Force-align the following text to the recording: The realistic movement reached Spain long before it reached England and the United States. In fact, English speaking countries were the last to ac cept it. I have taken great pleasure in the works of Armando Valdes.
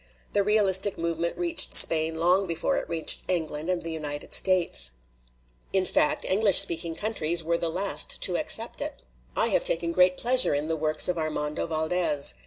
The 0.33 0.41
realistic 0.41 0.97
movement 0.97 1.37
reached 1.37 1.75
Spain 1.75 2.15
long 2.15 2.47
before 2.47 2.75
it 2.77 2.89
reached 2.89 3.29
England 3.29 3.69
and 3.69 3.83
the 3.83 3.91
United 3.91 4.33
States. 4.33 4.89
In 5.73 5.85
fact, 5.85 6.25
English 6.25 6.57
speaking 6.59 6.95
countries 6.95 7.43
were 7.43 7.55
the 7.59 7.69
last 7.69 8.19
to 8.23 8.35
ac 8.35 8.47
cept 8.47 8.81
it. 8.81 9.03
I 9.35 9.49
have 9.49 9.63
taken 9.63 9.91
great 9.91 10.17
pleasure 10.17 10.55
in 10.55 10.67
the 10.69 10.75
works 10.75 11.07
of 11.07 11.19
Armando 11.19 11.67
Valdes. 11.67 12.33